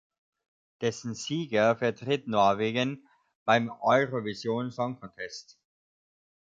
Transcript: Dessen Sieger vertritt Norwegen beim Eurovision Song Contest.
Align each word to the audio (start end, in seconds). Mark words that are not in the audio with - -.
Dessen 0.81 1.13
Sieger 1.13 1.75
vertritt 1.77 2.27
Norwegen 2.27 3.07
beim 3.45 3.69
Eurovision 3.81 4.71
Song 4.71 4.99
Contest. 4.99 5.59